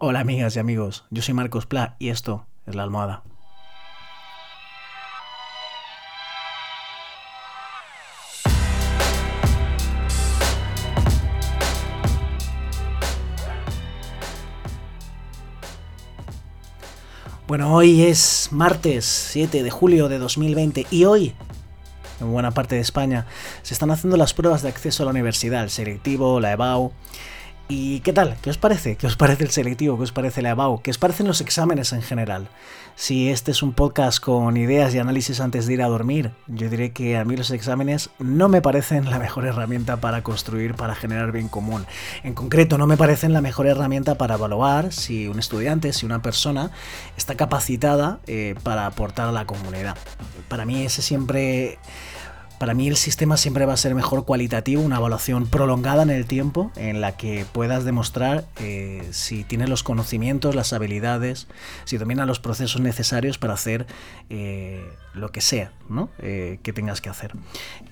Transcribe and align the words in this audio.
Hola 0.00 0.20
amigas 0.20 0.54
y 0.54 0.60
amigos, 0.60 1.06
yo 1.10 1.22
soy 1.22 1.34
Marcos 1.34 1.66
Pla 1.66 1.96
y 1.98 2.10
esto 2.10 2.46
es 2.66 2.76
La 2.76 2.84
Almohada. 2.84 3.24
Bueno, 17.48 17.74
hoy 17.74 18.02
es 18.02 18.50
martes 18.52 19.04
7 19.04 19.64
de 19.64 19.70
julio 19.72 20.08
de 20.08 20.20
2020 20.20 20.86
y 20.92 21.06
hoy, 21.06 21.34
en 22.20 22.30
buena 22.30 22.52
parte 22.52 22.76
de 22.76 22.82
España, 22.82 23.26
se 23.62 23.74
están 23.74 23.90
haciendo 23.90 24.16
las 24.16 24.32
pruebas 24.32 24.62
de 24.62 24.68
acceso 24.68 25.02
a 25.02 25.06
la 25.06 25.10
universidad, 25.10 25.64
el 25.64 25.70
selectivo, 25.70 26.38
la 26.38 26.52
EBAU. 26.52 26.92
¿Y 27.70 28.00
qué 28.00 28.14
tal? 28.14 28.38
¿Qué 28.40 28.48
os 28.48 28.56
parece? 28.56 28.96
¿Qué 28.96 29.06
os 29.06 29.16
parece 29.16 29.44
el 29.44 29.50
selectivo? 29.50 29.98
¿Qué 29.98 30.04
os 30.04 30.12
parece 30.12 30.40
la 30.40 30.50
EBAU? 30.50 30.80
¿Qué 30.80 30.90
os 30.90 30.96
parecen 30.96 31.26
los 31.26 31.42
exámenes 31.42 31.92
en 31.92 32.00
general? 32.00 32.48
Si 32.96 33.28
este 33.28 33.50
es 33.50 33.62
un 33.62 33.74
podcast 33.74 34.24
con 34.24 34.56
ideas 34.56 34.94
y 34.94 34.98
análisis 34.98 35.38
antes 35.38 35.66
de 35.66 35.74
ir 35.74 35.82
a 35.82 35.88
dormir, 35.88 36.30
yo 36.46 36.70
diré 36.70 36.92
que 36.92 37.18
a 37.18 37.26
mí 37.26 37.36
los 37.36 37.50
exámenes 37.50 38.08
no 38.18 38.48
me 38.48 38.62
parecen 38.62 39.10
la 39.10 39.18
mejor 39.18 39.44
herramienta 39.44 39.98
para 39.98 40.22
construir, 40.22 40.76
para 40.76 40.94
generar 40.94 41.30
bien 41.30 41.48
común. 41.48 41.84
En 42.22 42.32
concreto, 42.32 42.78
no 42.78 42.86
me 42.86 42.96
parecen 42.96 43.34
la 43.34 43.42
mejor 43.42 43.66
herramienta 43.66 44.14
para 44.14 44.36
evaluar 44.36 44.90
si 44.90 45.28
un 45.28 45.38
estudiante, 45.38 45.92
si 45.92 46.06
una 46.06 46.22
persona 46.22 46.70
está 47.18 47.34
capacitada 47.34 48.20
eh, 48.26 48.54
para 48.62 48.86
aportar 48.86 49.28
a 49.28 49.32
la 49.32 49.44
comunidad. 49.44 49.98
Para 50.48 50.64
mí 50.64 50.86
ese 50.86 51.02
siempre 51.02 51.78
para 52.58 52.74
mí 52.74 52.88
el 52.88 52.96
sistema 52.96 53.36
siempre 53.36 53.66
va 53.66 53.72
a 53.72 53.76
ser 53.76 53.94
mejor 53.94 54.24
cualitativo, 54.24 54.82
una 54.82 54.96
evaluación 54.96 55.46
prolongada 55.46 56.02
en 56.02 56.10
el 56.10 56.26
tiempo 56.26 56.72
en 56.76 57.00
la 57.00 57.16
que 57.16 57.46
puedas 57.52 57.84
demostrar 57.84 58.44
eh, 58.60 59.06
si 59.12 59.44
tienes 59.44 59.68
los 59.68 59.82
conocimientos, 59.82 60.54
las 60.54 60.72
habilidades, 60.72 61.46
si 61.84 61.98
domina 61.98 62.26
los 62.26 62.40
procesos 62.40 62.80
necesarios 62.80 63.38
para 63.38 63.54
hacer 63.54 63.86
eh, 64.28 64.84
lo 65.18 65.30
que 65.32 65.40
sea 65.40 65.72
¿no? 65.88 66.10
Eh, 66.18 66.58
que 66.62 66.72
tengas 66.72 67.00
que 67.00 67.08
hacer. 67.08 67.32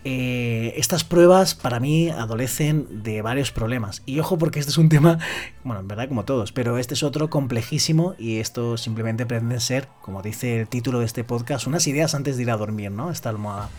estas 0.04 1.04
pruebas 1.04 1.54
para 1.54 1.80
mí 1.80 2.10
adolecen 2.10 3.02
de 3.02 3.22
varios 3.22 3.50
problemas. 3.50 4.02
Y 4.06 4.20
ojo 4.20 4.38
porque 4.38 4.60
este 4.60 4.70
es 4.70 4.78
un 4.78 4.88
tema, 4.96 5.18
bueno, 5.64 5.80
en 5.80 5.88
verdad 5.88 6.08
como 6.08 6.24
todos, 6.24 6.52
pero 6.52 6.78
este 6.78 6.94
es 6.94 7.02
otro 7.02 7.30
complejísimo 7.30 8.14
y 8.18 8.38
esto 8.38 8.76
simplemente 8.76 9.26
pretende 9.26 9.60
ser, 9.60 9.88
como 10.02 10.22
dice 10.22 10.60
el 10.60 10.68
título 10.68 11.00
de 11.00 11.06
este 11.06 11.24
podcast, 11.24 11.66
unas 11.66 11.86
ideas 11.86 12.14
antes 12.14 12.36
de 12.36 12.42
ir 12.44 12.50
a 12.50 12.56
dormir, 12.56 12.90
¿no? 12.90 13.10
Esta 13.10 13.30
almohada. 13.30 13.70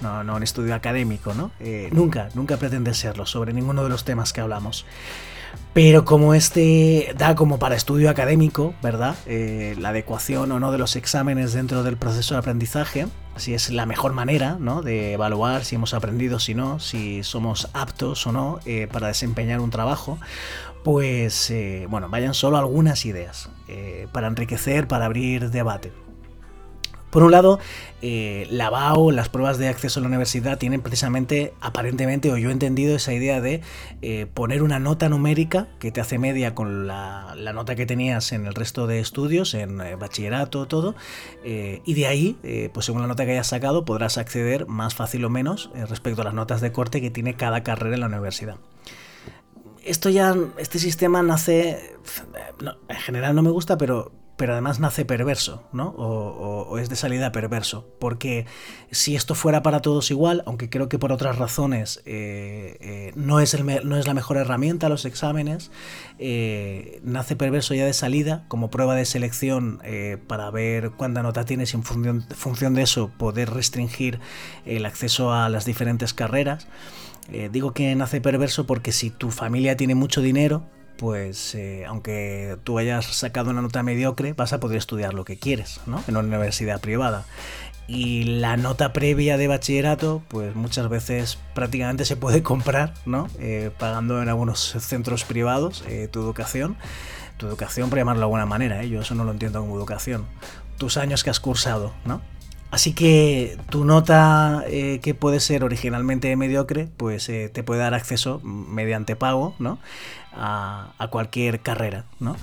No, 0.00 0.24
no 0.24 0.36
un 0.36 0.42
estudio 0.42 0.74
académico, 0.74 1.34
¿no? 1.34 1.50
Eh, 1.60 1.88
nunca, 1.92 2.28
nunca 2.34 2.56
pretende 2.56 2.94
serlo 2.94 3.26
sobre 3.26 3.52
ninguno 3.52 3.82
de 3.82 3.88
los 3.88 4.04
temas 4.04 4.32
que 4.32 4.40
hablamos. 4.40 4.86
Pero 5.72 6.04
como 6.04 6.34
este 6.34 7.14
da 7.16 7.34
como 7.34 7.58
para 7.58 7.76
estudio 7.76 8.10
académico, 8.10 8.74
¿verdad? 8.82 9.16
Eh, 9.26 9.74
la 9.78 9.88
adecuación 9.88 10.52
o 10.52 10.60
no 10.60 10.70
de 10.70 10.78
los 10.78 10.96
exámenes 10.96 11.54
dentro 11.54 11.82
del 11.82 11.96
proceso 11.96 12.34
de 12.34 12.40
aprendizaje, 12.40 13.06
si 13.36 13.54
es 13.54 13.70
la 13.70 13.86
mejor 13.86 14.12
manera, 14.12 14.58
¿no? 14.60 14.82
De 14.82 15.14
evaluar 15.14 15.64
si 15.64 15.76
hemos 15.76 15.94
aprendido, 15.94 16.38
si 16.38 16.54
no, 16.54 16.78
si 16.78 17.22
somos 17.22 17.70
aptos 17.72 18.26
o 18.26 18.32
no 18.32 18.60
eh, 18.66 18.86
para 18.92 19.08
desempeñar 19.08 19.60
un 19.60 19.70
trabajo, 19.70 20.18
pues, 20.84 21.52
bueno, 21.88 22.08
vayan 22.08 22.34
solo 22.34 22.58
algunas 22.58 23.06
ideas 23.06 23.48
para 24.10 24.26
enriquecer, 24.26 24.88
para 24.88 25.04
abrir 25.04 25.50
debate. 25.50 25.92
Por 27.12 27.24
un 27.24 27.30
lado, 27.30 27.58
eh, 28.00 28.46
la 28.50 28.70
BAO, 28.70 29.10
las 29.10 29.28
pruebas 29.28 29.58
de 29.58 29.68
acceso 29.68 30.00
a 30.00 30.02
la 30.02 30.08
universidad, 30.08 30.56
tienen 30.56 30.80
precisamente, 30.80 31.52
aparentemente, 31.60 32.32
o 32.32 32.38
yo 32.38 32.48
he 32.48 32.52
entendido 32.52 32.96
esa 32.96 33.12
idea 33.12 33.42
de 33.42 33.60
eh, 34.00 34.26
poner 34.32 34.62
una 34.62 34.78
nota 34.78 35.10
numérica 35.10 35.68
que 35.78 35.92
te 35.92 36.00
hace 36.00 36.18
media 36.18 36.54
con 36.54 36.86
la, 36.86 37.34
nota 37.52 37.74
que 37.74 37.84
tenías 37.84 38.32
en 38.32 38.46
el 38.46 38.54
resto 38.54 38.86
de 38.86 38.98
estudios, 38.98 39.52
en 39.52 39.78
eh, 39.82 39.94
bachillerato, 39.94 40.66
todo, 40.66 40.94
y 41.44 41.92
de 41.92 42.06
ahí, 42.06 42.70
pues 42.72 42.86
según 42.86 43.02
la 43.02 43.08
nota 43.08 43.26
que 43.26 43.32
hayas 43.32 43.48
sacado, 43.48 43.84
podrás 43.84 44.16
acceder 44.16 44.66
más 44.66 44.94
fácil 44.94 45.22
o 45.26 45.28
menos 45.28 45.70
respecto 45.90 46.22
a 46.22 46.24
las 46.24 46.32
notas 46.32 46.62
de 46.62 46.72
corte 46.72 47.02
que 47.02 47.10
tiene 47.10 47.34
cada 47.34 47.62
carrera 47.62 47.96
en 47.96 48.00
la 48.00 48.06
universidad. 48.06 48.56
Esto 49.84 50.08
ya, 50.08 50.34
este 50.56 50.78
sistema 50.78 51.22
nace, 51.22 51.94
en 52.88 52.96
general 52.96 53.34
no 53.34 53.42
me 53.42 53.50
gusta, 53.50 53.76
pero 53.76 54.12
pero 54.42 54.54
además 54.54 54.80
nace 54.80 55.04
perverso, 55.04 55.62
¿no? 55.70 55.90
O, 55.90 56.76
es 56.78 56.88
de 56.88 56.96
salida 56.96 57.30
perverso. 57.30 57.86
Porque 58.00 58.44
si 58.90 59.14
esto 59.14 59.36
fuera 59.36 59.62
para 59.62 59.82
todos 59.82 60.10
igual, 60.10 60.42
aunque 60.46 60.68
creo 60.68 60.88
que 60.88 60.98
por 60.98 61.12
otras 61.12 61.38
razones 61.38 62.02
eh, 62.06 62.76
eh, 62.80 63.12
no, 63.14 63.38
es 63.38 63.56
no, 63.62 63.96
es 63.96 64.08
la 64.08 64.14
mejor 64.14 64.38
herramienta 64.38 64.88
los 64.88 65.04
exámenes, 65.04 65.70
eh, 66.18 67.00
nace 67.04 67.36
perverso 67.36 67.72
ya 67.74 67.86
de 67.86 67.92
salida 67.92 68.44
como 68.48 68.68
prueba 68.68 68.96
de 68.96 69.04
selección 69.04 69.80
para 70.26 70.50
ver 70.50 70.90
cuánta 70.90 71.22
nota 71.22 71.44
tienes 71.44 71.72
y 71.72 71.76
en 71.76 71.84
función, 71.84 72.26
función 72.34 72.74
de 72.74 72.82
eso 72.82 73.12
poder 73.16 73.48
restringir 73.48 74.18
el 74.66 74.86
acceso 74.86 75.32
a 75.32 75.48
las 75.50 75.66
diferentes 75.66 76.14
carreras. 76.14 76.66
digo 77.52 77.74
que 77.74 77.94
nace 77.94 78.20
perverso 78.20 78.66
porque 78.66 78.90
si 78.90 79.10
tu 79.10 79.30
familia 79.30 79.76
tiene 79.76 79.94
mucho 79.94 80.20
dinero, 80.20 80.64
pues 80.96 81.54
eh, 81.54 81.84
aunque 81.86 82.56
tú 82.64 82.78
hayas 82.78 83.06
sacado 83.06 83.50
una 83.50 83.62
nota 83.62 83.82
mediocre, 83.82 84.32
vas 84.32 84.52
a 84.52 84.60
poder 84.60 84.78
estudiar 84.78 85.14
lo 85.14 85.24
que 85.24 85.38
quieres, 85.38 85.80
¿no? 85.86 86.02
En 86.06 86.16
una 86.16 86.26
universidad 86.26 86.80
privada. 86.80 87.24
Y 87.88 88.24
la 88.24 88.56
nota 88.56 88.92
previa 88.92 89.36
de 89.36 89.48
bachillerato, 89.48 90.22
pues 90.28 90.54
muchas 90.54 90.88
veces 90.88 91.38
prácticamente 91.54 92.04
se 92.04 92.16
puede 92.16 92.42
comprar, 92.44 92.94
¿no? 93.04 93.28
Eh, 93.38 93.70
pagando 93.78 94.22
en 94.22 94.28
algunos 94.28 94.76
centros 94.80 95.24
privados 95.24 95.84
eh, 95.88 96.08
tu 96.10 96.20
educación. 96.20 96.76
Tu 97.36 97.46
educación, 97.46 97.88
por 97.90 97.98
llamarlo 97.98 98.20
de 98.20 98.24
alguna 98.24 98.46
manera, 98.46 98.84
yo 98.84 99.00
eso 99.00 99.14
no 99.14 99.24
lo 99.24 99.32
entiendo 99.32 99.60
como 99.60 99.76
educación. 99.76 100.26
Tus 100.78 100.96
años 100.96 101.24
que 101.24 101.30
has 101.30 101.40
cursado, 101.40 101.92
¿no? 102.04 102.20
Así 102.72 102.94
que 102.94 103.56
tu 103.68 103.84
nota 103.84 104.64
que 104.66 105.14
puede 105.14 105.38
ser 105.38 105.62
originalmente 105.62 106.34
mediocre, 106.36 106.88
pues 106.96 107.26
te 107.26 107.62
puede 107.62 107.80
dar 107.80 107.92
acceso 107.92 108.40
mediante 108.42 109.14
pago, 109.14 109.54
¿no? 109.60 109.78
a, 110.34 111.08
cualquier 111.10 111.60
carrera, 111.60 112.04
¿no? 112.20 112.36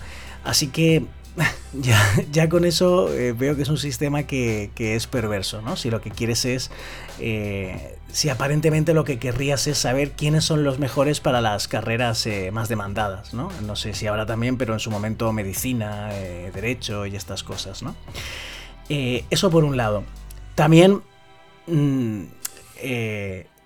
Así 0.44 0.68
que 0.68 1.06
ya, 1.74 2.00
ya 2.32 2.50
con 2.50 2.66
eso 2.66 3.14
eh, 3.14 3.34
veo 3.34 3.56
que 3.56 3.62
es 3.62 3.70
un 3.70 3.78
sistema 3.78 4.24
que, 4.24 4.72
es 4.78 5.08
perverso, 5.08 5.62
¿no? 5.62 5.76
Si 5.76 5.90
lo 5.90 6.02
que 6.02 6.12
quieres 6.12 6.46
es, 6.46 6.72
eh, 7.20 7.98
si 8.12 8.30
aparentemente 8.30 8.94
lo 8.94 9.04
que 9.04 9.20
querrías 9.20 9.68
es 9.68 9.78
saber 9.78 10.12
quiénes 10.12 10.44
son 10.44 10.64
los 10.64 10.80
mejores 10.80 11.20
para 11.20 11.42
las 11.42 11.68
carreras 11.68 12.26
eh, 12.26 12.52
más 12.52 12.70
demandadas, 12.70 13.34
¿no? 13.34 13.50
No 13.66 13.76
sé 13.76 13.94
si 13.94 14.08
ahora 14.08 14.26
también, 14.26 14.58
pero 14.58 14.74
en 14.74 14.80
su 14.80 14.92
momento 14.92 15.32
medicina, 15.32 16.10
derecho 16.54 17.06
y 17.06 17.16
estas 17.16 17.44
cosas, 17.44 17.84
¿no? 17.84 17.96
Eso 18.90 19.50
por 19.50 19.64
un 19.64 19.78
lado. 19.78 20.04
También... 20.56 21.02
Mm, 21.68 22.24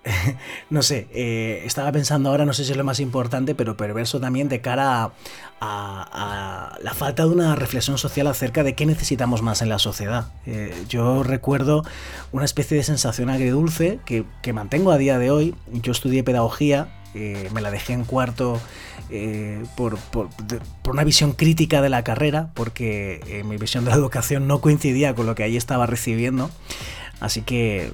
no 0.70 0.82
sé, 0.82 1.08
eh, 1.12 1.62
estaba 1.64 1.92
pensando 1.92 2.30
ahora, 2.30 2.44
no 2.44 2.52
sé 2.52 2.64
si 2.64 2.72
es 2.72 2.76
lo 2.76 2.84
más 2.84 3.00
importante, 3.00 3.54
pero 3.54 3.76
perverso 3.76 4.20
también 4.20 4.48
de 4.48 4.60
cara 4.60 5.12
a, 5.60 6.78
la 6.82 6.94
falta 6.94 7.24
de 7.24 7.30
una 7.30 7.56
reflexión 7.56 7.96
social 7.96 8.26
acerca 8.26 8.62
de 8.62 8.74
qué 8.74 8.86
necesitamos 8.86 9.42
más 9.42 9.62
en 9.62 9.68
la 9.68 9.78
sociedad. 9.78 10.32
Eh, 10.46 10.74
yo 10.88 11.22
recuerdo 11.22 11.84
una 12.32 12.44
especie 12.44 12.76
de 12.76 12.82
sensación 12.82 13.30
agridulce 13.30 13.98
que, 14.04 14.24
mantengo 14.52 14.92
a 14.92 14.98
día 14.98 15.18
de 15.18 15.30
hoy. 15.30 15.54
Yo 15.72 15.92
estudié 15.92 16.22
pedagogía, 16.22 16.88
eh, 17.14 17.48
me 17.52 17.60
la 17.60 17.70
dejé 17.70 17.92
en 17.92 18.04
cuarto 18.04 18.60
por, 19.76 19.96
por, 19.98 20.28
una 20.86 21.04
visión 21.04 21.32
crítica 21.32 21.80
de 21.82 21.88
la 21.88 22.02
carrera, 22.02 22.50
porque 22.54 23.42
mi 23.44 23.56
visión 23.58 23.84
de 23.84 23.90
la 23.90 23.96
educación 23.96 24.48
no 24.48 24.60
coincidía 24.60 25.14
con 25.14 25.26
lo 25.26 25.34
que 25.34 25.44
allí 25.44 25.56
estaba 25.56 25.86
recibiendo. 25.86 26.50
Así 27.20 27.42
que 27.42 27.92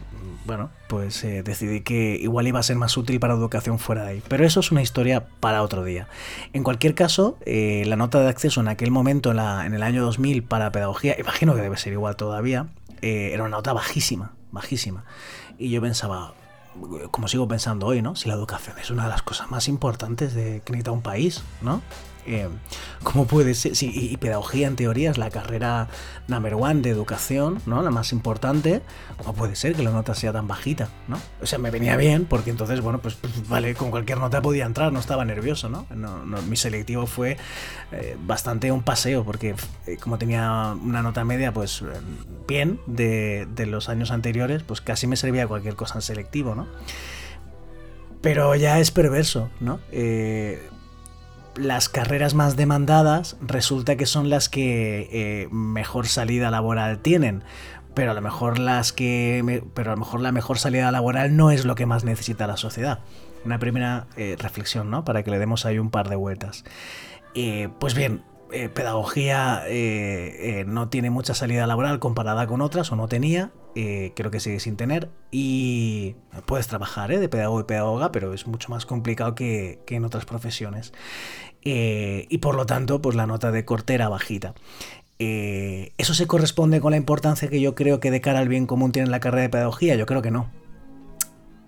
bueno, 0.51 0.71
pues 0.89 1.23
eh, 1.23 1.43
decidí 1.43 1.83
que 1.83 2.17
igual 2.21 2.47
iba 2.49 2.59
a 2.59 2.63
ser 2.63 2.77
más 2.77 2.97
útil 2.97 3.21
para 3.21 3.35
educación 3.35 3.79
fuera 3.79 4.03
de 4.03 4.11
ahí. 4.11 4.23
Pero 4.27 4.45
eso 4.45 4.61
es 4.61 4.73
una 4.73 4.83
historia 4.83 5.27
para 5.39 5.63
otro 5.63 5.85
día. 5.85 6.09
En 6.53 6.65
cualquier 6.65 6.95
caso, 6.95 7.39
eh, 7.47 7.85
la 7.87 7.97
nota 7.97 8.21
de 8.21 8.29
acceso 8.29 8.61
en 8.61 8.69
aquel 8.69 8.91
momento, 8.91 9.31
en, 9.31 9.39
el 9.75 9.83
año 9.83 10.03
2000, 10.03 10.43
para 10.43 10.73
pedagogía, 10.73 11.15
imagino 11.19 11.55
que 11.55 11.61
debe 11.61 11.77
ser 11.77 11.93
igual 11.93 12.17
todavía, 12.17 12.67
eh, 13.03 13.31
era 13.33 13.45
una 13.45 13.57
nota 13.57 13.73
bajísima, 13.73 14.33
bajísima. 14.51 15.05
Y 15.59 15.71
yo 15.71 15.81
pensaba, 15.81 16.35
como 17.11 17.29
sigo 17.29 17.47
pensando 17.49 17.87
hoy, 17.87 18.03
¿no? 18.03 18.17
Si 18.17 18.29
la 18.29 18.35
educación 18.35 18.79
es 18.79 18.91
una 18.91 19.05
de 19.05 19.11
las 19.11 19.23
cosas 19.23 19.51
más 19.51 19.69
importantes 19.69 20.35
de 20.35 20.63
que 20.65 20.73
necesita 20.73 20.93
un 20.93 21.03
país, 21.03 21.43
¿no? 21.63 21.83
Eh, 22.27 22.49
¿Cómo 23.03 23.27
puede 23.27 23.55
ser? 23.55 23.73
Y 23.81 24.17
pedagogía 24.19 24.67
en 24.67 24.77
teoría 24.77 25.11
es 25.11 25.19
la 25.19 25.31
carrera 25.31 25.89
number 26.29 26.55
one 26.55 26.83
de 26.83 26.91
educación, 26.91 27.61
¿no? 27.65 27.83
La 27.83 27.91
más 27.91 28.13
importante. 28.13 28.83
¿Cómo 29.17 29.35
puede 29.35 29.57
ser 29.57 29.75
que 29.75 29.83
la 29.83 29.91
nota 29.91 30.15
sea 30.15 30.33
tan 30.33 30.47
bajita, 30.47 30.89
¿no? 31.09 31.19
O 31.41 31.47
sea, 31.47 31.59
me 31.59 31.71
venía 31.71 31.97
bien 31.97 32.27
porque 32.27 32.51
entonces, 32.51 32.81
bueno, 32.83 33.01
pues, 33.01 33.15
pues 33.15 33.49
vale, 33.49 33.75
con 33.75 33.91
cualquier 33.91 34.19
nota 34.19 34.43
podía 34.43 34.67
entrar, 34.67 34.93
no 34.93 35.01
estaba 35.01 35.25
nervioso, 35.25 35.69
¿no? 35.69 35.87
mi 36.49 36.57
selectivo 36.57 37.07
fue 37.07 37.37
eh, 37.93 38.17
bastante 38.21 38.71
un 38.73 38.83
paseo 38.83 39.25
porque 39.25 39.55
eh, 39.87 39.97
como 39.99 40.19
tenía 40.19 40.75
una 40.83 41.03
nota 41.03 41.25
media, 41.25 41.53
pues 41.53 41.83
bien 42.47 42.81
de, 42.87 43.47
de 43.55 43.67
los 43.67 43.89
años 43.89 44.11
anteriores, 44.11 44.63
pues 44.63 44.81
casi 44.81 45.07
me 45.07 45.17
servía 45.17 45.47
cualquier 45.47 45.75
cosa 45.75 45.97
en 45.97 46.03
selectivo, 46.03 46.55
¿no? 46.55 46.67
Pero 48.21 48.55
ya 48.55 48.79
es 48.79 48.91
perverso, 48.91 49.51
¿no? 49.61 49.81
Las 51.57 51.89
carreras 51.89 52.35
más 52.35 52.57
demandadas 52.57 53.37
resulta 53.41 53.97
que 53.97 54.07
son 54.07 54.31
las 54.31 54.49
que 54.49 55.09
eh, 55.13 55.49
mejor 55.51 56.07
salida 56.07 56.51
laboral 56.51 56.99
tienen. 57.01 57.43
Pero 57.95 58.13
a 58.13 58.15
lo 58.15 58.21
mejor 58.21 58.59
las 58.59 58.93
que. 58.93 59.65
pero 59.75 59.91
a 59.91 59.95
lo 59.95 60.01
mejor 60.01 60.21
la 60.21 60.31
mejor 60.31 60.59
salida 60.59 60.93
laboral 60.93 61.37
no 61.37 61.51
es 61.51 61.65
lo 61.65 61.75
que 61.75 61.87
más 61.87 62.05
necesita 62.05 62.47
la 62.47 62.57
sociedad. 62.57 63.01
Una 63.45 63.59
primera 63.59 64.07
eh, 64.17 64.37
reflexión, 64.39 64.91
¿no? 64.91 65.05
Para 65.05 65.25
que 65.25 65.31
le 65.31 65.39
demos 65.39 65.67
ahí 65.67 65.79
un 65.79 65.91
par 65.91 66.09
de 66.09 66.17
vueltas. 66.17 66.65
Eh, 67.35 67.69
pues 67.79 67.95
bien, 67.95 68.23
pedagogía 68.75 69.63
no 70.67 70.89
tiene 70.89 71.11
mucha 71.11 71.35
salida 71.35 71.67
laboral 71.67 71.99
comparada 71.99 72.47
con 72.47 72.61
otras, 72.61 72.91
o 72.93 72.97
no 72.97 73.09
tenía, 73.09 73.53
creo 73.75 74.31
que 74.31 74.41
sigue 74.41 74.61
sin 74.61 74.77
tener, 74.77 75.11
y 75.31 76.17
puedes 76.47 76.69
trabajar 76.69 77.11
de 77.11 77.29
pedagogo 77.29 77.61
y 77.61 77.65
pedagoga, 77.65 78.13
pero 78.13 78.35
es 78.35 78.47
mucho 78.47 78.71
más 78.71 78.87
complicado 78.87 79.35
que, 79.35 79.81
que 79.87 79.97
en 79.97 80.05
otras 80.05 80.25
profesiones. 80.25 80.93
Eh, 81.63 82.27
y 82.29 82.39
por 82.39 82.55
lo 82.55 82.67
tanto, 82.67 83.03
pues 83.03 83.17
la 83.17 83.27
nota 83.27 83.51
de 83.51 83.65
corte 83.65 83.95
era 83.95 84.09
bajita. 84.09 84.55
Eh, 85.19 85.93
¿Eso 85.99 86.15
se 86.15 86.27
corresponde 86.27 86.81
con 86.81 86.93
la 86.93 86.97
importancia 86.97 87.49
que 87.49 87.61
yo 87.61 87.75
creo 87.75 88.01
que 88.01 88.11
de 88.11 88.21
cara 88.21 88.39
al 88.39 88.49
bien 88.49 88.67
común 88.67 88.93
tiene 88.93 89.11
la 89.11 89.21
carrera 89.21 89.43
de 89.43 89.49
pedagogía? 89.51 89.95
Yo 89.97 90.07
creo 90.07 90.23
que 90.23 90.31
no. 90.31 90.51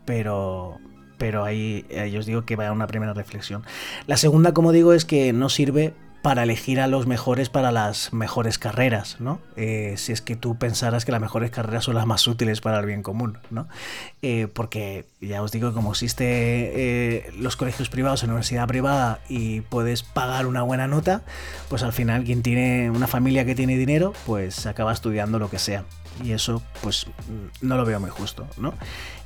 Pero, 0.07 0.79
pero 1.19 1.45
ahí, 1.45 1.85
ahí 1.99 2.17
os 2.17 2.27
digo 2.27 2.45
que 2.45 2.57
va 2.57 2.69
a 2.69 2.73
una 2.73 2.87
primera 2.87 3.13
reflexión. 3.13 3.63
La 4.07 4.17
segunda, 4.17 4.55
como 4.55 4.73
digo, 4.73 4.95
es 4.95 5.05
que 5.05 5.33
no 5.33 5.49
sirve 5.49 5.93
para 6.23 6.45
elegir 6.45 6.81
a 6.81 6.87
los 6.87 7.09
mejores 7.09 7.49
para 7.49 7.73
las 7.73 8.13
mejores 8.13 8.57
carreras, 8.59 9.17
¿no? 9.19 9.41
Eh, 9.57 9.95
si 9.97 10.13
es 10.13 10.23
que 10.23 10.37
tú 10.37 10.57
pensaras 10.57 11.05
que 11.05 11.11
las 11.11 11.21
mejores 11.21 11.51
carreras 11.51 11.85
son 11.85 11.97
las 11.97 12.07
más 12.07 12.27
útiles 12.29 12.61
para 12.61 12.79
el 12.79 12.87
bien 12.87 13.03
común, 13.03 13.39
¿no? 13.51 13.67
Eh, 14.23 14.47
porque 14.53 15.05
ya 15.21 15.43
os 15.43 15.51
digo, 15.51 15.75
como 15.75 15.91
existe 15.91 16.25
eh, 16.25 17.33
los 17.37 17.57
colegios 17.57 17.89
privados 17.89 18.23
en 18.23 18.31
universidad 18.31 18.69
privada 18.69 19.19
y 19.29 19.63
puedes 19.63 20.05
pagar 20.05 20.47
una 20.47 20.63
buena 20.63 20.87
nota, 20.87 21.23
pues 21.69 21.83
al 21.83 21.93
final 21.93 22.23
quien 22.23 22.43
tiene 22.43 22.91
una 22.91 23.09
familia 23.09 23.45
que 23.45 23.57
tiene 23.57 23.77
dinero, 23.77 24.13
pues 24.25 24.67
acaba 24.67 24.93
estudiando 24.93 25.41
lo 25.41 25.51
que 25.51 25.59
sea. 25.59 25.85
Y 26.23 26.33
eso, 26.33 26.63
pues, 26.83 27.07
no 27.63 27.77
lo 27.77 27.85
veo 27.85 27.99
muy 27.99 28.11
justo, 28.11 28.47
¿no? 28.59 28.75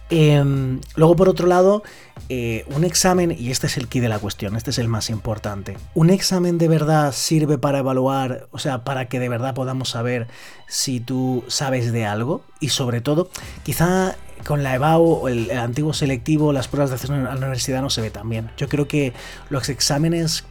Em, 0.09 0.81
luego, 0.95 1.17
por 1.17 1.29
otro 1.29 1.47
lado, 1.47 1.83
eh, 2.29 2.65
un 2.75 2.85
examen, 2.85 3.35
y 3.37 3.51
este 3.51 3.67
es 3.67 3.77
el 3.77 3.89
key 3.89 4.01
de 4.01 4.09
la 4.09 4.19
cuestión, 4.19 4.57
este 4.57 4.71
es 4.71 4.79
el 4.79 4.89
más 4.89 5.11
importante. 5.11 5.77
¿Un 5.95 6.11
examen 6.11 6.59
de 6.59 6.69
verdad 6.69 7.13
sirve 7.13 7.59
para 7.59 7.79
evaluar, 7.79 8.47
o 8.53 8.59
sea, 8.59 8.85
para 8.85 9.09
que 9.09 9.19
de 9.19 9.29
verdad 9.29 9.55
podamos 9.55 9.91
saber 9.91 10.29
si 10.69 11.01
tú 11.01 11.45
sabes 11.49 11.93
de 11.93 12.07
algo? 12.07 12.43
Y 12.61 12.69
sobre 12.69 13.01
todo, 13.01 13.31
quizá 13.65 14.17
con 14.47 14.63
la 14.63 14.75
EBAU, 14.77 15.27
el, 15.27 15.51
el 15.51 15.59
antiguo 15.59 15.93
selectivo, 15.93 16.53
las 16.53 16.69
pruebas 16.69 16.91
de 16.91 16.95
acceso 16.95 17.15
a 17.15 17.19
la 17.19 17.35
universidad 17.37 17.83
no 17.83 17.91
se 17.91 18.01
ve 18.01 18.11
tan 18.11 18.29
bien. 18.29 18.51
Yo 18.57 18.69
creo 18.69 18.87
que 18.87 19.13
los 19.51 19.69
exámenes 19.69 20.45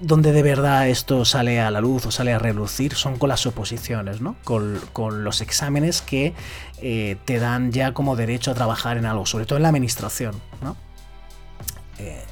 donde 0.00 0.32
de 0.32 0.42
verdad 0.42 0.88
esto 0.88 1.24
sale 1.24 1.60
a 1.60 1.70
la 1.70 1.80
luz 1.80 2.06
o 2.06 2.10
sale 2.10 2.32
a 2.32 2.38
relucir 2.38 2.94
son 2.94 3.18
con 3.18 3.28
las 3.28 3.46
oposiciones, 3.46 4.20
¿no? 4.20 4.36
Con, 4.44 4.80
los 5.24 5.40
exámenes 5.40 6.02
que 6.02 6.34
eh, 6.80 7.16
te 7.24 7.38
dan 7.38 7.72
ya 7.72 7.92
como 7.92 8.16
derecho 8.16 8.50
a 8.50 8.54
trabajar 8.54 8.96
en 8.96 9.04
algo, 9.04 9.26
sobre 9.26 9.44
todo 9.44 9.58
en 9.58 9.62
la 9.62 9.68
administración, 9.68 10.40
¿no? 10.62 10.76
Eh, 11.98 12.22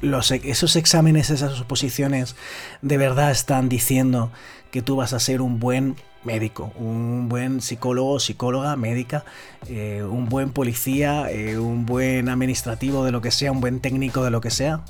los, 0.00 0.30
esos 0.30 0.76
exámenes, 0.76 1.30
esas 1.30 1.60
oposiciones, 1.60 2.36
de 2.82 2.96
verdad 2.96 3.30
están 3.30 3.68
diciendo 3.68 4.30
que 4.70 4.82
tú 4.82 4.96
vas 4.96 5.12
a 5.12 5.18
ser 5.18 5.40
un 5.40 5.58
buen 5.58 5.96
médico, 6.22 6.72
un 6.76 7.28
buen 7.28 7.60
psicólogo, 7.60 8.20
psicóloga, 8.20 8.76
médica, 8.76 9.24
eh, 9.68 10.04
un 10.08 10.28
buen 10.28 10.50
policía, 10.50 11.28
un 11.58 11.86
buen 11.86 12.28
administrativo 12.28 13.04
de 13.04 13.12
lo 13.12 13.20
que 13.20 13.30
sea, 13.30 13.50
un 13.52 13.60
buen 13.60 13.80
técnico 13.80 14.22
de 14.22 14.30
lo 14.30 14.40
que 14.40 14.50
sea. 14.50 14.82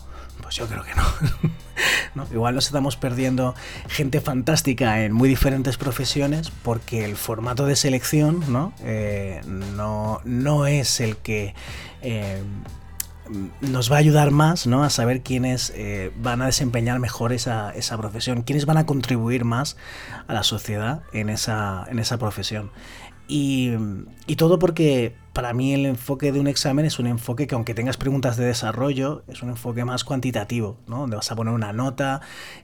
Pues 0.43 0.55
yo 0.57 0.67
creo 0.67 0.83
que 0.85 0.93
no. 2.15 2.27
Igual 2.33 2.55
nos 2.55 2.67
estamos 2.67 2.97
perdiendo 2.97 3.55
gente 3.89 4.21
fantástica 4.21 5.03
en 5.03 5.13
muy 5.13 5.29
diferentes 5.29 5.77
profesiones 5.77 6.51
porque 6.63 7.05
el 7.05 7.17
formato 7.17 7.67
de 7.67 7.77
selección 7.77 8.43
¿no? 8.49 8.73
Eh, 8.81 9.41
no, 9.47 10.67
es 10.67 11.01
el 11.01 11.17
que 11.19 11.55
eh, 12.03 12.43
nos 13.61 13.91
va 13.91 13.97
a 13.97 13.99
ayudar 13.99 14.31
más 14.31 14.67
¿no? 14.67 14.85
a 14.85 14.91
saber 14.91 15.23
quiénes 15.23 15.73
eh, 15.75 16.13
van 16.17 16.43
a 16.43 16.47
desempeñar 16.47 16.99
mejor 17.01 17.33
esa, 17.33 17.71
esa, 17.71 17.97
profesión, 17.97 18.43
quiénes 18.43 18.67
van 18.67 18.77
a 18.77 18.87
contribuir 18.87 19.45
más 19.45 19.77
a 20.29 20.35
la 20.35 20.43
sociedad 20.43 21.03
en 21.13 21.29
esa, 21.29 21.87
en 21.91 21.99
esa 21.99 22.19
profesión. 22.19 22.71
Y, 23.29 23.73
todo 24.37 24.59
porque 24.59 25.15
para 25.33 25.53
mí 25.53 25.75
el 25.75 25.87
enfoque 25.87 26.33
de 26.33 26.41
un 26.41 26.47
examen 26.47 26.85
es 26.85 26.99
un 26.99 27.07
enfoque 27.07 27.47
que 27.47 27.55
aunque 27.55 27.75
tengas 27.75 27.97
preguntas 27.97 28.37
de 28.37 28.45
desarrollo, 28.45 29.23
es 29.29 29.43
un 29.43 29.51
enfoque 29.51 29.85
más 29.85 30.05
cuantitativo, 30.05 30.79
¿no? 30.87 31.01
donde 31.01 31.17
vas 31.17 31.31
a 31.31 31.37
poner 31.37 31.53
una 31.53 31.73
nota 31.73 32.21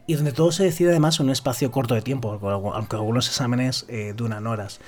y 0.07 0.15
donde 0.15 0.33
todo 0.33 0.53
se 0.53 0.65
decide 0.65 0.91
además 0.91 1.19
en 1.21 1.27
un 1.27 1.33
espacio 1.33 1.71
corto 1.71 1.95
de 1.95 2.03
tiempo, 2.03 2.39
aunque 2.75 2.97
algunos 2.97 3.29
exámenes 3.29 3.85
eh, 3.89 4.15
duran 4.17 4.47
horas 4.47 4.81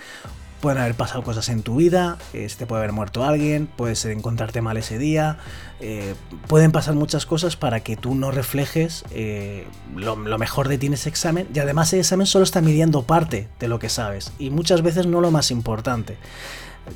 pueden 0.64 0.78
haber 0.81 0.94
pasado 0.94 1.22
cosas 1.22 1.50
en 1.50 1.62
tu 1.62 1.76
vida, 1.76 2.16
eh, 2.32 2.50
te 2.56 2.64
puede 2.64 2.81
haber 2.81 2.93
muerto 2.93 3.22
alguien, 3.22 3.66
puedes 3.66 4.02
encontrarte 4.06 4.62
mal 4.62 4.78
ese 4.78 4.96
día, 4.96 5.37
eh, 5.78 6.14
pueden 6.49 6.72
pasar 6.72 6.94
muchas 6.94 7.26
cosas 7.26 7.55
para 7.55 7.81
que 7.81 7.99
tú 7.99 8.14
no 8.14 8.31
reflejes 8.31 9.05
eh, 9.11 9.66
lo, 9.94 10.16
mejor 10.16 10.69
de 10.69 10.78
ti 10.78 10.87
en 10.87 10.94
ese 10.94 11.11
examen 11.11 11.46
y 11.55 11.58
además 11.58 11.88
ese 11.88 12.00
examen 12.00 12.26
solo 12.26 12.44
está 12.44 12.62
midiendo 12.62 13.02
parte 13.02 13.46
de 13.61 13.69
lo 13.69 13.78
que 13.78 13.90
sabes 13.90 14.32
y 14.38 14.49
muchas 14.49 14.81
veces 14.81 15.06
no 15.06 15.20
lo 15.20 15.31
más 15.31 15.50
importante. 15.50 16.16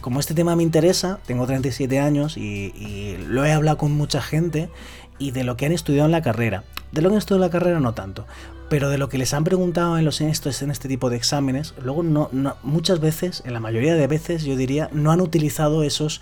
Como 0.00 0.18
este 0.18 0.32
tema 0.32 0.56
me 0.56 0.62
interesa, 0.62 1.18
tengo 1.26 1.46
37 1.46 2.00
años 2.00 2.38
y, 2.38 2.72
y 2.74 3.18
lo 3.18 3.44
he 3.44 3.52
hablado 3.52 3.76
con 3.76 3.92
mucha 3.92 4.22
gente 4.22 4.70
y 5.18 5.32
de 5.32 5.44
lo 5.44 5.58
que 5.58 5.66
han 5.66 5.72
estudiado 5.72 6.06
en 6.06 6.12
la 6.12 6.22
carrera. 6.22 6.64
De 6.92 7.02
lo 7.02 7.10
que 7.10 7.16
han 7.16 7.38
la 7.38 7.50
carrera 7.50 7.80
no 7.80 7.94
tanto, 7.94 8.26
pero 8.68 8.90
de 8.90 8.98
lo 8.98 9.08
que 9.08 9.18
les 9.18 9.34
han 9.34 9.44
preguntado 9.44 9.98
en 9.98 10.04
los 10.04 10.20
en, 10.62 10.70
este 10.70 10.88
tipo 10.88 11.10
de 11.10 11.16
exámenes, 11.16 11.74
luego 11.82 12.02
no, 12.02 12.30
muchas 12.62 13.00
veces, 13.00 13.42
en 13.46 13.52
la 13.52 13.60
mayoría 13.60 13.94
de 13.94 14.06
veces 14.06 14.44
yo 14.44 14.56
diría, 14.56 14.88
no 14.92 15.12
han 15.12 15.20
utilizado 15.20 15.82
esos 15.82 16.20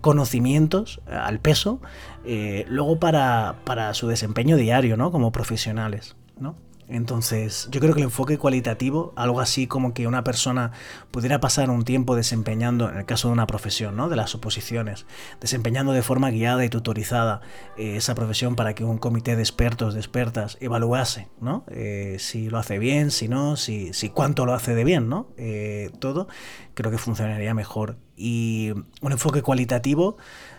conocimientos 0.00 1.00
eh, 1.08 1.14
al 1.14 1.40
peso 1.40 1.80
eh, 2.24 2.64
luego 2.68 2.98
para, 2.98 3.56
para, 3.64 3.94
su 3.94 4.08
desempeño 4.08 4.56
diario, 4.56 4.96
¿no? 4.96 5.10
Como 5.10 5.32
profesionales, 5.32 6.16
¿no? 6.38 6.56
Entonces, 6.88 7.68
yo 7.70 7.80
creo 7.80 7.92
que 7.92 8.00
el 8.00 8.06
enfoque 8.06 8.38
cualitativo, 8.38 9.12
algo 9.14 9.40
así 9.40 9.66
como 9.66 9.92
que 9.92 10.06
una 10.06 10.24
persona 10.24 10.72
pudiera 11.10 11.38
pasar 11.38 11.68
un 11.68 11.84
tiempo 11.84 12.16
desempeñando, 12.16 12.88
en 12.88 12.96
el 12.96 13.04
caso 13.04 13.28
de 13.28 13.34
una 13.34 13.46
profesión, 13.46 13.94
¿no? 13.94 14.08
de 14.08 14.16
las 14.16 14.34
oposiciones, 14.34 15.04
desempeñando 15.38 15.92
de 15.92 16.00
forma 16.00 16.30
guiada 16.30 16.64
y 16.64 16.70
tutorizada 16.70 17.42
eh, 17.76 17.96
esa 17.96 18.14
profesión 18.14 18.56
para 18.56 18.74
que 18.74 18.84
un 18.84 18.96
comité 18.96 19.36
de 19.36 19.42
expertos, 19.42 19.92
de 19.92 20.00
expertas, 20.00 20.56
evaluase 20.60 21.28
¿no? 21.40 21.64
Eh, 21.68 22.16
si 22.18 22.48
lo 22.48 22.58
hace 22.58 22.78
bien, 22.78 23.10
si 23.10 23.28
no, 23.28 23.56
si, 23.56 23.92
si 23.92 24.08
cuánto 24.08 24.46
lo 24.46 24.54
hace 24.54 24.74
de 24.74 24.84
bien, 24.84 25.10
¿no? 25.10 25.28
Eh, 25.36 25.90
todo, 25.98 26.26
creo 26.72 26.90
que 26.90 26.98
funcionaría 26.98 27.52
mejor. 27.52 27.96
Y 28.16 28.72
un 29.02 29.12
enfoque 29.12 29.42
cualitativo 29.42 30.16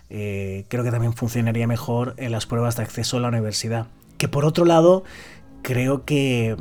creo 0.10 0.84
que 0.84 0.90
también 0.90 1.14
funcionaría 1.14 1.68
mejor 1.68 2.16
en 2.18 2.32
las 2.32 2.48
pruebas 2.48 2.76
de 2.76 2.82
acceso 2.82 3.18
a 3.18 3.20
la 3.20 3.28
universidad. 3.28 3.88
Que 4.18 4.28
por 4.28 4.44
otro 4.44 4.66
lado, 4.66 5.04
creo 5.62 6.06
que, 6.06 6.56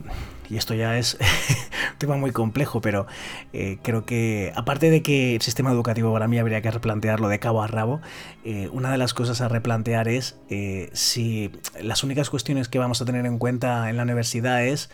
y 0.49 0.57
esto 0.57 0.75
ya 0.75 0.99
es 0.99 1.17
un 1.93 1.99
tema 1.99 2.17
muy 2.17 2.33
complejo, 2.33 2.81
pero 2.81 3.07
eh, 3.53 3.79
creo 3.83 4.05
que 4.05 4.53
aparte 4.57 4.91
de 4.91 5.03
que 5.03 5.37
el 5.37 5.43
sistema 5.43 5.71
educativo 5.71 6.13
para 6.13 6.29
mí 6.29 6.39
habría 6.39 6.61
que 6.63 6.71
replantearlo 6.71 7.29
de 7.29 7.39
cabo 7.39 7.63
a 7.63 7.67
rabo, 7.67 8.01
eh, 8.45 8.69
una 8.73 8.91
de 8.91 8.99
las 8.99 9.15
cosas 9.15 9.41
a 9.41 9.49
replantear 9.49 10.09
es 10.09 10.39
eh, 10.49 10.91
si 10.93 11.51
las 11.81 12.05
únicas 12.05 12.31
cuestiones 12.31 12.69
que 12.69 12.79
vamos 12.79 13.01
a 13.03 13.05
tener 13.05 13.27
en 13.27 13.39
cuenta 13.39 13.91
en 13.91 13.97
la 13.97 14.03
universidad 14.03 14.65
es 14.65 14.91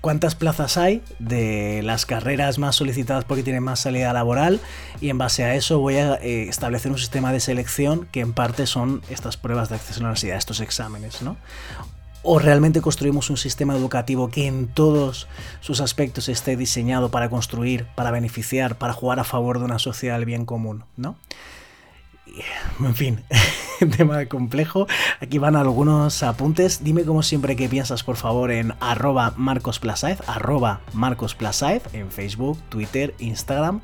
cuántas 0.00 0.34
plazas 0.34 0.76
hay 0.76 1.02
de 1.18 1.82
las 1.84 2.06
carreras 2.06 2.58
más 2.58 2.76
solicitadas 2.76 3.24
porque 3.24 3.42
tienen 3.42 3.62
más 3.62 3.80
salida 3.80 4.12
laboral 4.12 4.60
y 5.00 5.10
en 5.10 5.18
base 5.18 5.44
a 5.44 5.54
eso 5.54 5.78
voy 5.78 5.96
a 5.96 6.14
establecer 6.14 6.90
un 6.90 6.98
sistema 6.98 7.32
de 7.32 7.40
selección 7.40 8.08
que 8.10 8.20
en 8.20 8.32
parte 8.32 8.66
son 8.66 9.02
estas 9.10 9.36
pruebas 9.36 9.68
de 9.68 9.76
acceso 9.76 10.00
a 10.00 10.02
la 10.02 10.08
universidad, 10.08 10.36
estos 10.36 10.60
exámenes, 10.60 11.22
¿no? 11.22 11.36
O 12.28 12.40
realmente 12.40 12.80
construimos 12.80 13.30
un 13.30 13.36
sistema 13.36 13.74
educativo 13.74 14.28
que 14.28 14.48
en 14.48 14.66
todos 14.66 15.28
sus 15.60 15.80
aspectos 15.80 16.28
esté 16.28 16.56
diseñado 16.56 17.08
para 17.08 17.30
construir, 17.30 17.86
para 17.94 18.10
beneficiar, 18.10 18.76
para 18.78 18.92
jugar 18.92 19.20
a 19.20 19.24
favor 19.24 19.60
de 19.60 19.64
una 19.64 19.78
sociedad 19.78 20.16
del 20.16 20.24
bien 20.24 20.44
común, 20.44 20.84
¿no? 20.96 21.16
En 22.80 22.94
fin, 22.96 23.22
tema 23.96 24.26
complejo. 24.26 24.88
Aquí 25.20 25.38
van 25.38 25.54
algunos 25.54 26.24
apuntes. 26.24 26.82
Dime 26.82 27.04
como 27.04 27.22
siempre 27.22 27.54
qué 27.54 27.68
piensas, 27.68 28.02
por 28.02 28.16
favor, 28.16 28.50
en 28.50 28.74
arroba 28.80 29.32
marcosplasaez, 29.36 30.18
arroba 30.26 30.80
marcosplasaez, 30.92 31.82
en 31.94 32.10
Facebook, 32.10 32.58
Twitter, 32.68 33.14
Instagram. 33.20 33.80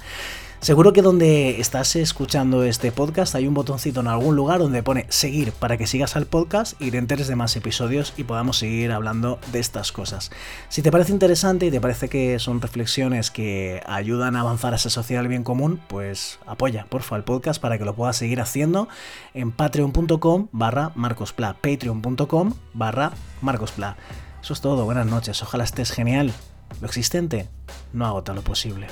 Seguro 0.63 0.93
que 0.93 1.03
donde 1.03 1.61
estás 1.61 1.97
escuchando 1.97 2.63
este 2.63 2.93
podcast 2.93 3.35
hay 3.35 3.49
un 3.49 3.53
botoncito 3.53 3.99
en 3.99 4.07
algún 4.07 4.37
lugar 4.37 4.61
donde 4.61 4.85
pone 4.85 5.07
seguir 5.09 5.51
para 5.51 5.77
que 5.77 5.89
sigas 5.89 6.15
al 6.15 6.27
podcast 6.27 6.81
y 6.81 6.93
te 6.93 6.99
enteres 6.99 7.27
de 7.27 7.35
más 7.35 7.57
episodios 7.57 8.15
y 8.17 8.23
podamos 8.23 8.59
seguir 8.59 8.93
hablando 8.93 9.41
de 9.51 9.59
estas 9.59 9.91
cosas. 9.91 10.31
Si 10.69 10.81
te 10.81 10.93
parece 10.93 11.11
interesante 11.11 11.67
y 11.67 11.73
te 11.73 11.81
parece 11.81 12.09
que 12.09 12.39
son 12.39 12.61
reflexiones 12.61 13.33
que 13.33 13.83
ayudan 13.87 14.37
a 14.37 14.43
avanzar 14.43 14.73
a 14.73 14.77
esa 14.77 14.89
sociedad 14.89 15.23
del 15.23 15.31
bien 15.31 15.43
común, 15.43 15.81
pues 15.89 16.39
apoya, 16.47 16.87
porfa, 16.89 17.17
el 17.17 17.25
podcast 17.25 17.61
para 17.61 17.77
que 17.77 17.85
lo 17.85 17.97
puedas 17.97 18.15
seguir 18.15 18.41
haciendo 18.41 18.87
en 19.35 19.51
patreon.com 19.51 20.47
barra 20.53 20.93
marcospla, 20.95 21.55
patreon.com 21.55 22.55
barra 22.73 23.11
marcospla. 23.41 23.97
Eso 24.41 24.53
es 24.53 24.61
todo, 24.61 24.85
buenas 24.85 25.07
noches, 25.07 25.43
ojalá 25.43 25.65
estés 25.65 25.91
genial. 25.91 26.33
Lo 26.81 26.87
existente 26.87 27.49
no 27.93 28.07
agota 28.07 28.33
lo 28.33 28.43
posible. 28.43 28.87